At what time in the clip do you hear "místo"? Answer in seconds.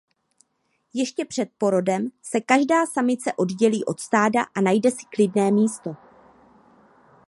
5.51-5.95